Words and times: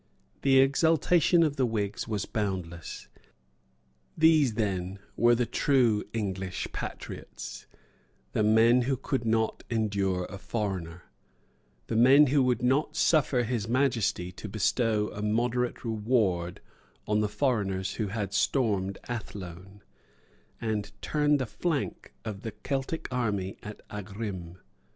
The 0.41 0.57
exultation 0.57 1.43
of 1.43 1.57
the 1.57 1.65
Whigs 1.67 2.07
was 2.07 2.25
boundless. 2.25 3.07
These 4.17 4.55
then 4.55 4.97
were 5.15 5.35
the 5.35 5.45
true 5.45 6.03
English 6.11 6.67
patriots, 6.73 7.67
the 8.31 8.41
men 8.41 8.81
who 8.89 8.97
could 8.97 9.25
not 9.25 9.63
endure 9.69 10.23
a 10.25 10.39
foreigner, 10.39 11.03
the 11.85 11.95
men 11.95 12.25
who 12.33 12.41
would 12.41 12.63
not 12.63 12.95
suffer 12.95 13.43
His 13.43 13.67
Majesty 13.67 14.31
to 14.31 14.49
bestow 14.49 15.09
a 15.13 15.21
moderate 15.21 15.85
reward 15.85 16.61
on 17.07 17.19
the 17.19 17.29
foreigners 17.29 17.93
who 17.97 18.07
had 18.07 18.33
stormed 18.33 18.97
Athlone, 19.07 19.83
and 20.59 20.91
turned 21.03 21.37
the 21.37 21.45
flank 21.45 22.11
of 22.25 22.41
the 22.41 22.53
Celtic 22.53 23.07
army 23.13 23.55
at 23.61 23.87
Aghrim. 23.89 24.57